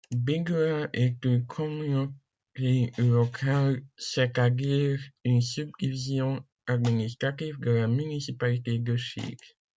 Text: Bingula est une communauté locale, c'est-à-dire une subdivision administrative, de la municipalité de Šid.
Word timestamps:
Bingula 0.15 0.89
est 0.93 1.23
une 1.25 1.45
communauté 1.45 2.91
locale, 2.97 3.83
c'est-à-dire 3.97 4.97
une 5.23 5.41
subdivision 5.41 6.43
administrative, 6.65 7.59
de 7.59 7.69
la 7.69 7.87
municipalité 7.87 8.79
de 8.79 8.95
Šid. 8.95 9.37